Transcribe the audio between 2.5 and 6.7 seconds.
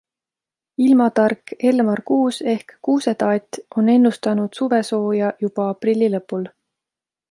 ehk Kuuse-taat on ennustanud suvesooja juba aprilli lõpul.